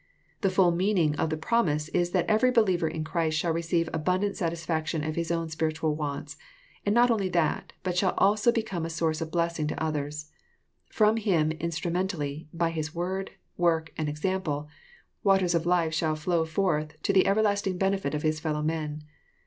The 0.41 0.49
ftiU 0.49 0.75
me&ning 0.75 1.13
of 1.17 1.29
the 1.29 1.37
promise 1.37 1.87
is 1.89 2.09
that 2.09 2.25
every 2.25 2.49
believer 2.49 2.87
in 2.87 3.03
Christ 3.03 3.37
shall 3.37 3.53
receive 3.53 3.87
abundant 3.93 4.33
satisfac 4.33 4.87
tion 4.87 5.03
of 5.03 5.15
his 5.15 5.29
own 5.29 5.47
spiritual 5.49 5.93
wants; 5.93 6.37
and 6.83 6.95
not 6.95 7.11
only 7.11 7.29
that, 7.29 7.71
but 7.83 7.95
shall 7.95 8.15
also 8.17 8.51
become 8.51 8.83
a 8.83 8.89
source 8.89 9.21
of 9.21 9.29
blessingto 9.29 9.75
others. 9.77 10.31
From 10.89 11.17
him 11.17 11.51
instru 11.51 11.91
mentally, 11.91 12.47
by 12.51 12.71
his 12.71 12.95
word, 12.95 13.29
work,"aM~example, 13.57 14.67
waters 15.23 15.53
of 15.53 15.67
life 15.67 15.93
shall 15.93 16.15
flow 16.15 16.45
forth 16.45 16.99
to 17.03 17.13
the 17.13 17.27
everlasting 17.27 17.77
benefit 17.77 18.15
of 18.15 18.23
his 18.23 18.39
fellow 18.39 18.63
men. 18.63 19.03